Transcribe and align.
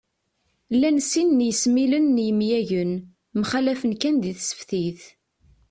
Llan 0.73 0.97
sin 1.09 1.29
n 1.37 1.45
yesmilen 1.47 2.05
n 2.15 2.17
yemyagen, 2.27 2.91
mxallafen 3.39 3.93
kan 4.01 4.15
di 4.23 4.31
tseftit 4.35 5.01